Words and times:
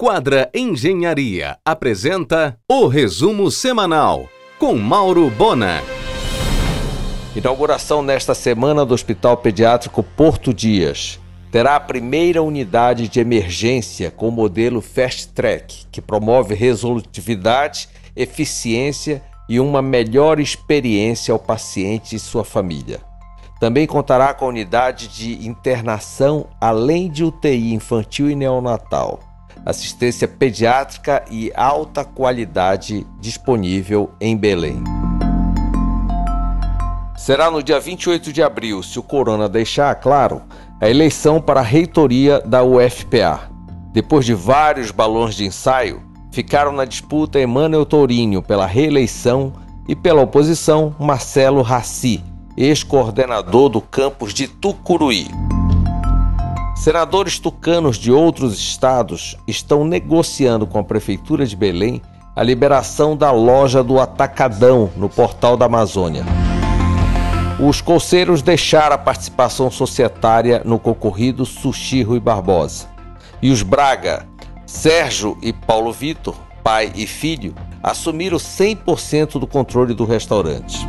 Quadra 0.00 0.48
Engenharia 0.54 1.58
apresenta 1.64 2.56
o 2.70 2.86
resumo 2.86 3.50
semanal 3.50 4.28
com 4.56 4.76
Mauro 4.76 5.28
Bona. 5.28 5.82
Inauguração 7.34 8.00
nesta 8.00 8.32
semana 8.32 8.86
do 8.86 8.94
Hospital 8.94 9.38
Pediátrico 9.38 10.04
Porto 10.04 10.54
Dias. 10.54 11.18
Terá 11.50 11.74
a 11.74 11.80
primeira 11.80 12.40
unidade 12.40 13.08
de 13.08 13.18
emergência 13.18 14.08
com 14.08 14.28
o 14.28 14.30
modelo 14.30 14.80
Fast 14.80 15.32
Track, 15.32 15.86
que 15.90 16.00
promove 16.00 16.54
resolutividade, 16.54 17.88
eficiência 18.14 19.20
e 19.48 19.58
uma 19.58 19.82
melhor 19.82 20.38
experiência 20.38 21.32
ao 21.32 21.40
paciente 21.40 22.14
e 22.14 22.20
sua 22.20 22.44
família. 22.44 23.00
Também 23.58 23.84
contará 23.84 24.32
com 24.32 24.44
a 24.44 24.50
unidade 24.50 25.08
de 25.08 25.44
internação, 25.44 26.46
além 26.60 27.10
de 27.10 27.24
UTI 27.24 27.74
infantil 27.74 28.30
e 28.30 28.36
neonatal, 28.36 29.27
assistência 29.64 30.26
pediátrica 30.26 31.24
e 31.30 31.52
alta 31.54 32.04
qualidade 32.04 33.06
disponível 33.20 34.10
em 34.20 34.36
Belém. 34.36 34.82
Será 37.16 37.50
no 37.50 37.62
dia 37.62 37.78
28 37.78 38.32
de 38.32 38.42
abril, 38.42 38.82
se 38.82 38.98
o 38.98 39.02
Corona 39.02 39.48
deixar 39.48 39.94
claro, 39.96 40.42
a 40.80 40.88
eleição 40.88 41.40
para 41.40 41.60
a 41.60 41.64
reitoria 41.64 42.40
da 42.40 42.62
UFPA. 42.62 43.50
Depois 43.92 44.24
de 44.24 44.32
vários 44.32 44.90
balões 44.90 45.34
de 45.34 45.44
ensaio, 45.44 46.02
ficaram 46.30 46.72
na 46.72 46.84
disputa 46.84 47.40
Emmanuel 47.40 47.84
Tourinho 47.84 48.40
pela 48.42 48.66
reeleição 48.66 49.52
e 49.88 49.96
pela 49.96 50.22
oposição 50.22 50.94
Marcelo 50.98 51.62
Raci, 51.62 52.22
ex-coordenador 52.56 53.68
do 53.68 53.80
campus 53.80 54.32
de 54.32 54.46
Tucuruí. 54.46 55.28
Senadores 56.78 57.40
tucanos 57.40 57.96
de 57.96 58.12
outros 58.12 58.56
estados 58.56 59.36
estão 59.48 59.84
negociando 59.84 60.64
com 60.64 60.78
a 60.78 60.84
Prefeitura 60.84 61.44
de 61.44 61.56
Belém 61.56 62.00
a 62.36 62.42
liberação 62.42 63.16
da 63.16 63.32
loja 63.32 63.82
do 63.82 63.98
Atacadão 63.98 64.88
no 64.96 65.08
Portal 65.08 65.56
da 65.56 65.66
Amazônia. 65.66 66.24
Os 67.58 67.80
colseiros 67.80 68.42
deixaram 68.42 68.94
a 68.94 68.98
participação 68.98 69.72
societária 69.72 70.62
no 70.64 70.78
concorrido 70.78 71.44
Sushi 71.44 72.04
Rui 72.04 72.20
Barbosa. 72.20 72.86
E 73.42 73.50
os 73.50 73.62
Braga, 73.64 74.24
Sérgio 74.64 75.36
e 75.42 75.52
Paulo 75.52 75.92
Vitor, 75.92 76.36
pai 76.62 76.92
e 76.94 77.08
filho, 77.08 77.56
assumiram 77.82 78.38
100% 78.38 79.40
do 79.40 79.48
controle 79.48 79.94
do 79.94 80.04
restaurante. 80.04 80.86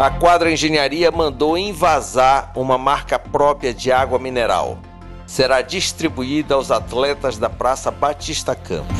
A 0.00 0.08
Quadra 0.08 0.50
Engenharia 0.50 1.10
mandou 1.10 1.58
invasar 1.58 2.52
uma 2.56 2.78
marca 2.78 3.18
própria 3.18 3.74
de 3.74 3.92
água 3.92 4.18
mineral. 4.18 4.78
Será 5.26 5.60
distribuída 5.60 6.54
aos 6.54 6.70
atletas 6.70 7.36
da 7.36 7.50
Praça 7.50 7.90
Batista 7.90 8.54
Campos. 8.54 8.96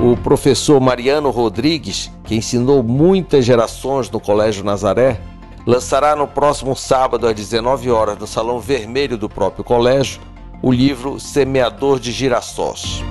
O 0.00 0.16
professor 0.16 0.80
Mariano 0.80 1.30
Rodrigues, 1.30 2.12
que 2.22 2.36
ensinou 2.36 2.80
muitas 2.80 3.44
gerações 3.44 4.08
no 4.08 4.20
Colégio 4.20 4.62
Nazaré, 4.62 5.20
lançará 5.66 6.14
no 6.14 6.28
próximo 6.28 6.76
sábado 6.76 7.26
às 7.26 7.34
19 7.34 7.90
horas 7.90 8.16
no 8.16 8.26
Salão 8.28 8.60
Vermelho 8.60 9.18
do 9.18 9.28
próprio 9.28 9.64
colégio 9.64 10.22
o 10.62 10.70
livro 10.70 11.18
Semeador 11.18 11.98
de 11.98 12.12
Girassós. 12.12 13.02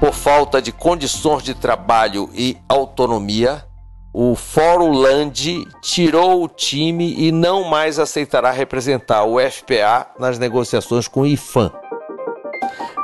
Por 0.00 0.12
falta 0.12 0.60
de 0.60 0.72
condições 0.72 1.44
de 1.44 1.54
trabalho 1.54 2.28
e 2.34 2.56
autonomia, 2.68 3.69
o 4.12 4.34
Fórum 4.34 4.92
Land 4.92 5.68
tirou 5.80 6.42
o 6.42 6.48
time 6.48 7.14
e 7.16 7.30
não 7.30 7.64
mais 7.64 7.98
aceitará 7.98 8.50
representar 8.50 9.24
o 9.24 9.38
FPA 9.38 10.06
nas 10.18 10.38
negociações 10.38 11.06
com 11.06 11.20
o 11.20 11.26
IFAM. 11.26 11.70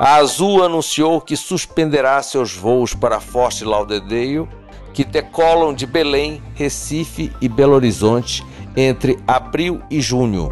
A 0.00 0.16
Azul 0.16 0.62
anunciou 0.62 1.20
que 1.20 1.36
suspenderá 1.36 2.20
seus 2.22 2.54
voos 2.54 2.92
para 2.92 3.20
Fort 3.20 3.62
Lauderdale, 3.62 4.48
que 4.92 5.04
decolam 5.04 5.72
de 5.72 5.86
Belém, 5.86 6.42
Recife 6.54 7.32
e 7.40 7.48
Belo 7.48 7.74
Horizonte 7.74 8.44
entre 8.76 9.18
abril 9.26 9.80
e 9.90 10.00
junho. 10.00 10.50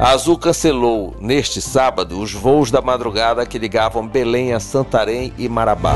A 0.00 0.12
Azul 0.12 0.38
cancelou 0.38 1.14
neste 1.20 1.60
sábado 1.60 2.18
os 2.18 2.32
voos 2.32 2.70
da 2.70 2.80
madrugada 2.80 3.44
que 3.44 3.58
ligavam 3.58 4.08
Belém 4.08 4.54
a 4.54 4.60
Santarém 4.60 5.32
e 5.36 5.48
Marabá. 5.48 5.94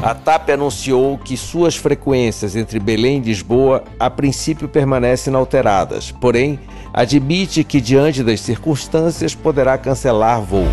A 0.00 0.14
TAP 0.14 0.50
anunciou 0.50 1.18
que 1.18 1.36
suas 1.36 1.74
frequências 1.74 2.54
entre 2.54 2.78
Belém 2.78 3.18
e 3.18 3.20
Lisboa 3.20 3.82
a 3.98 4.08
princípio 4.08 4.68
permanecem 4.68 5.32
inalteradas, 5.32 6.12
porém 6.12 6.58
admite 6.94 7.64
que, 7.64 7.80
diante 7.80 8.22
das 8.22 8.40
circunstâncias, 8.40 9.34
poderá 9.34 9.76
cancelar 9.76 10.40
voos. 10.40 10.68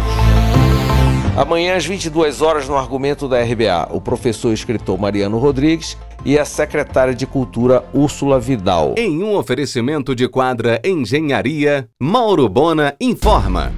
Amanhã, 1.36 1.76
às 1.76 1.86
22 1.86 2.42
horas, 2.42 2.70
no 2.70 2.78
argumento 2.78 3.28
da 3.28 3.42
RBA, 3.42 3.90
o 3.92 4.00
professor 4.00 4.52
e 4.52 4.54
escritor 4.54 4.98
Mariano 4.98 5.40
Rodrigues 5.40 5.98
e 6.24 6.38
a 6.38 6.46
secretária 6.46 7.14
de 7.14 7.26
Cultura 7.26 7.84
Úrsula 7.94 8.40
Vidal. 8.40 8.94
Em 8.96 9.24
um 9.24 9.36
oferecimento 9.36 10.16
de 10.16 10.30
quadra 10.30 10.80
Engenharia, 10.86 11.90
Mauro 12.00 12.48
Bona 12.48 12.96
informa. 13.02 13.74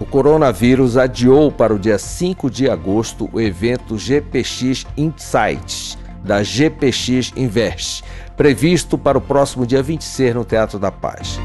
O 0.00 0.06
coronavírus 0.06 0.96
adiou 0.96 1.52
para 1.52 1.74
o 1.74 1.78
dia 1.78 1.98
5 1.98 2.48
de 2.50 2.70
agosto 2.70 3.28
o 3.34 3.38
evento 3.38 3.98
GPX 3.98 4.86
Insights, 4.96 5.98
da 6.24 6.42
GPX 6.42 7.34
Invest, 7.36 8.02
previsto 8.34 8.96
para 8.96 9.18
o 9.18 9.20
próximo 9.20 9.66
dia 9.66 9.82
26 9.82 10.34
no 10.34 10.42
Teatro 10.42 10.78
da 10.78 10.90
Paz. 10.90 11.38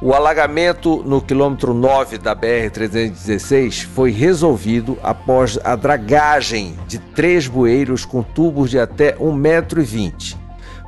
O 0.00 0.14
alagamento 0.14 1.02
no 1.04 1.20
quilômetro 1.20 1.74
9 1.74 2.16
da 2.16 2.34
BR-316 2.34 3.84
foi 3.84 4.10
resolvido 4.10 4.96
após 5.02 5.58
a 5.62 5.76
dragagem 5.76 6.74
de 6.88 6.98
três 6.98 7.46
bueiros 7.46 8.06
com 8.06 8.22
tubos 8.22 8.70
de 8.70 8.78
até 8.78 9.12
1,20m. 9.16 10.38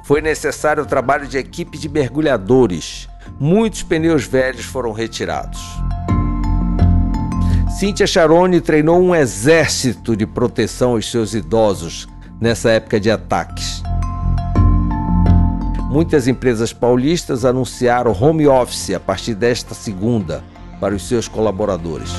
Foi 0.02 0.22
necessário 0.22 0.82
o 0.82 0.86
trabalho 0.86 1.26
de 1.26 1.36
equipe 1.36 1.76
de 1.76 1.91
mergulhadores 1.91 3.11
muitos 3.38 3.83
pneus 3.83 4.25
velhos 4.25 4.65
foram 4.65 4.93
retirados. 4.93 5.60
Cíntia 7.78 8.06
Charone 8.06 8.60
treinou 8.60 9.00
um 9.03 9.15
exército 9.15 10.16
de 10.16 10.27
proteção 10.27 10.93
aos 10.93 11.10
seus 11.10 11.34
idosos 11.34 12.06
nessa 12.41 12.71
época 12.71 13.00
de 13.00 13.10
ataques. 13.10 13.83
Muitas 15.91 16.27
empresas 16.27 16.72
paulistas 16.72 17.44
anunciaram 17.44 18.12
home 18.12 18.47
office 18.47 18.94
a 18.94 19.00
partir 19.00 19.34
desta 19.34 19.75
segunda 19.75 20.43
para 20.81 20.94
os 20.94 21.06
seus 21.06 21.28
colaboradores. 21.28 22.10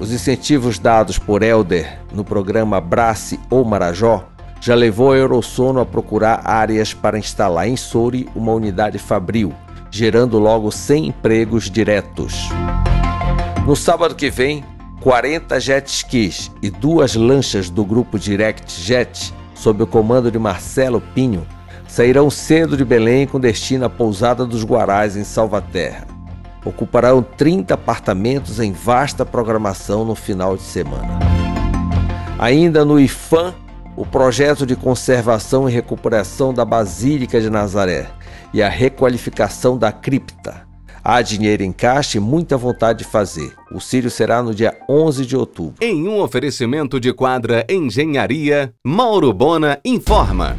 Os 0.00 0.12
incentivos 0.12 0.78
dados 0.78 1.18
por 1.18 1.42
Elder 1.42 2.00
no 2.12 2.24
programa 2.24 2.80
Brace 2.80 3.38
ou 3.48 3.64
Marajó 3.64 4.33
já 4.64 4.74
levou 4.74 5.12
a 5.12 5.16
Eurosono 5.16 5.78
a 5.78 5.84
procurar 5.84 6.40
áreas 6.42 6.94
para 6.94 7.18
instalar 7.18 7.68
em 7.68 7.76
Souri 7.76 8.26
uma 8.34 8.50
unidade 8.50 8.98
fabril, 8.98 9.52
gerando 9.90 10.38
logo 10.38 10.70
100 10.70 11.08
empregos 11.08 11.70
diretos. 11.70 12.48
No 13.66 13.76
sábado 13.76 14.14
que 14.14 14.30
vem, 14.30 14.64
40 15.02 15.60
jet 15.60 15.86
skis 15.86 16.50
e 16.62 16.70
duas 16.70 17.14
lanchas 17.14 17.68
do 17.68 17.84
grupo 17.84 18.18
Direct 18.18 18.80
Jet, 18.80 19.34
sob 19.54 19.82
o 19.82 19.86
comando 19.86 20.30
de 20.30 20.38
Marcelo 20.38 21.02
Pinho, 21.14 21.46
sairão 21.86 22.30
cedo 22.30 22.74
de 22.74 22.86
Belém 22.86 23.26
com 23.26 23.38
destino 23.38 23.84
à 23.84 23.90
pousada 23.90 24.46
dos 24.46 24.64
Guarás 24.64 25.14
em 25.14 25.24
Salvaterra. 25.24 26.06
Ocuparão 26.64 27.22
30 27.22 27.74
apartamentos 27.74 28.58
em 28.58 28.72
vasta 28.72 29.26
programação 29.26 30.06
no 30.06 30.14
final 30.14 30.56
de 30.56 30.62
semana. 30.62 31.18
Ainda 32.38 32.82
no 32.82 32.98
IFAM, 32.98 33.52
o 33.96 34.04
projeto 34.04 34.66
de 34.66 34.74
conservação 34.74 35.68
e 35.68 35.72
recuperação 35.72 36.52
da 36.52 36.64
Basílica 36.64 37.40
de 37.40 37.48
Nazaré 37.48 38.08
e 38.52 38.62
a 38.62 38.68
requalificação 38.68 39.78
da 39.78 39.92
cripta. 39.92 40.62
Há 41.02 41.20
dinheiro 41.20 41.62
em 41.62 41.70
caixa 41.70 42.16
e 42.16 42.20
muita 42.20 42.56
vontade 42.56 43.00
de 43.00 43.04
fazer. 43.04 43.52
O 43.70 43.78
Círio 43.78 44.10
será 44.10 44.42
no 44.42 44.54
dia 44.54 44.74
11 44.88 45.26
de 45.26 45.36
outubro. 45.36 45.74
Em 45.80 46.08
um 46.08 46.20
oferecimento 46.20 46.98
de 46.98 47.12
quadra 47.12 47.64
Engenharia, 47.68 48.72
Mauro 48.84 49.32
Bona 49.32 49.78
informa. 49.84 50.56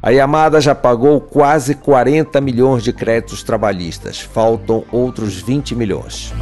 A 0.00 0.10
Yamada 0.10 0.60
já 0.60 0.72
pagou 0.72 1.20
quase 1.20 1.74
40 1.74 2.40
milhões 2.40 2.84
de 2.84 2.92
créditos 2.92 3.42
trabalhistas. 3.42 4.20
Faltam 4.20 4.84
outros 4.92 5.42
20 5.42 5.74
milhões. 5.74 6.32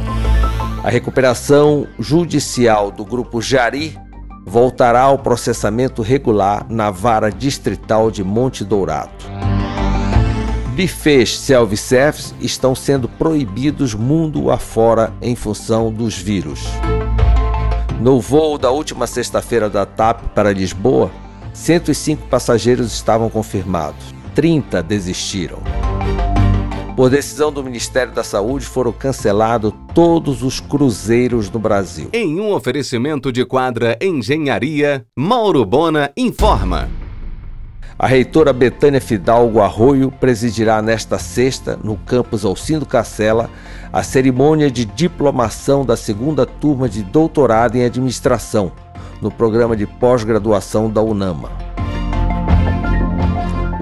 A 0.83 0.89
recuperação 0.91 1.87
judicial 1.97 2.91
do 2.91 3.03
grupo 3.03 3.41
Jari 3.41 3.97
voltará 4.45 5.01
ao 5.01 5.17
processamento 5.17 6.03
regular 6.03 6.65
na 6.69 6.91
vara 6.91 7.31
distrital 7.31 8.11
de 8.11 8.23
Monte 8.23 8.63
Dourado. 8.63 9.11
Buffets 10.75 11.39
self-service 11.39 12.35
estão 12.39 12.75
sendo 12.75 13.09
proibidos 13.09 13.95
mundo 13.95 14.51
afora 14.51 15.11
em 15.21 15.35
função 15.35 15.91
dos 15.91 16.17
vírus. 16.17 16.63
No 17.99 18.19
voo 18.19 18.57
da 18.57 18.69
última 18.69 19.07
sexta-feira 19.07 19.69
da 19.69 19.85
TAP 19.85 20.21
para 20.35 20.51
Lisboa, 20.51 21.09
105 21.53 22.27
passageiros 22.27 22.93
estavam 22.93 23.29
confirmados, 23.29 24.13
30 24.35 24.83
desistiram. 24.83 25.59
Por 26.95 27.09
decisão 27.09 27.51
do 27.51 27.61
Ministério 27.61 28.13
da 28.13 28.23
Saúde, 28.23 28.65
foram 28.65 28.93
cancelados 28.93 29.73
todos 29.93 30.41
os 30.41 30.61
cruzeiros 30.61 31.49
no 31.49 31.59
Brasil. 31.59 32.09
Em 32.13 32.39
um 32.39 32.53
oferecimento 32.53 33.33
de 33.33 33.43
quadra 33.45 33.97
Engenharia, 34.01 35.05
Mauro 35.13 35.65
Bona 35.65 36.09
informa. 36.15 36.89
A 37.99 38.07
reitora 38.07 38.53
Betânia 38.53 39.01
Fidalgo 39.01 39.59
Arroio 39.59 40.09
presidirá 40.09 40.81
nesta 40.81 41.19
sexta, 41.19 41.77
no 41.83 41.97
campus 41.97 42.45
Alcindo 42.45 42.85
Cacela, 42.85 43.49
a 43.91 44.01
cerimônia 44.01 44.71
de 44.71 44.85
diplomação 44.85 45.85
da 45.85 45.97
segunda 45.97 46.45
turma 46.45 46.87
de 46.87 47.03
doutorado 47.03 47.75
em 47.75 47.83
administração, 47.83 48.71
no 49.21 49.29
programa 49.29 49.75
de 49.75 49.85
pós-graduação 49.85 50.89
da 50.89 51.01
UNAMA. 51.01 51.64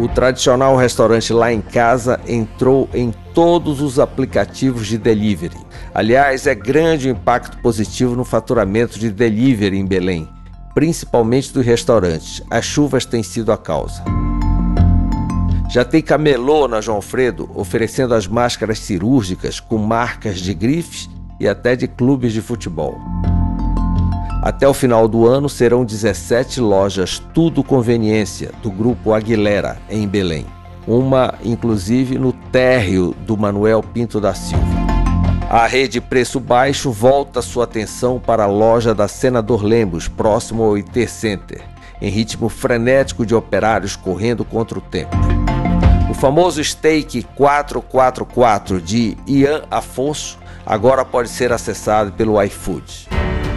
O 0.03 0.07
tradicional 0.09 0.75
restaurante 0.75 1.31
lá 1.31 1.53
em 1.53 1.61
casa 1.61 2.19
entrou 2.27 2.89
em 2.93 3.13
todos 3.33 3.79
os 3.79 3.99
aplicativos 3.99 4.85
de 4.85 4.97
delivery. 4.97 5.55
Aliás, 5.93 6.45
é 6.45 6.53
grande 6.53 7.07
o 7.07 7.11
impacto 7.11 7.57
positivo 7.59 8.13
no 8.13 8.25
faturamento 8.25 8.99
de 8.99 9.09
delivery 9.09 9.77
em 9.77 9.85
Belém, 9.85 10.27
principalmente 10.75 11.53
dos 11.53 11.65
restaurantes. 11.65 12.43
As 12.51 12.65
chuvas 12.65 13.05
têm 13.05 13.23
sido 13.23 13.49
a 13.53 13.57
causa. 13.57 14.03
Já 15.69 15.85
tem 15.85 16.01
camelô 16.01 16.67
na 16.67 16.81
João 16.81 17.01
Fredo 17.01 17.49
oferecendo 17.55 18.13
as 18.13 18.27
máscaras 18.27 18.79
cirúrgicas 18.79 19.61
com 19.61 19.77
marcas 19.77 20.39
de 20.39 20.53
grifes 20.53 21.09
e 21.39 21.47
até 21.47 21.77
de 21.77 21.87
clubes 21.87 22.33
de 22.33 22.41
futebol. 22.41 22.99
Até 24.43 24.67
o 24.67 24.73
final 24.73 25.07
do 25.07 25.25
ano 25.25 25.47
serão 25.47 25.85
17 25.85 26.59
lojas 26.59 27.17
Tudo 27.33 27.63
Conveniência 27.63 28.51
do 28.61 28.69
grupo 28.69 29.13
Aguilera 29.13 29.77
em 29.89 30.05
Belém. 30.05 30.45
Uma, 30.85 31.35
inclusive, 31.45 32.17
no 32.19 32.33
térreo 32.33 33.15
do 33.21 33.37
Manuel 33.37 33.81
Pinto 33.81 34.19
da 34.19 34.33
Silva. 34.33 34.65
A 35.49 35.65
rede 35.65 36.01
Preço 36.01 36.41
Baixo 36.41 36.91
volta 36.91 37.41
sua 37.41 37.63
atenção 37.63 38.19
para 38.19 38.43
a 38.43 38.47
loja 38.47 38.93
da 38.93 39.07
Senador 39.07 39.63
Lemos, 39.63 40.09
próximo 40.09 40.61
ao 40.61 40.75
IT 40.75 41.07
Center, 41.07 41.61
em 42.01 42.09
ritmo 42.09 42.49
frenético 42.49 43.25
de 43.25 43.33
operários 43.33 43.95
correndo 43.95 44.43
contra 44.43 44.77
o 44.77 44.81
tempo. 44.81 45.15
O 46.11 46.13
famoso 46.13 46.61
steak 46.61 47.23
444 47.33 48.81
de 48.81 49.15
Ian 49.25 49.61
Afonso 49.71 50.37
agora 50.65 51.05
pode 51.05 51.29
ser 51.29 51.53
acessado 51.53 52.11
pelo 52.11 52.43
iFood. 52.43 53.07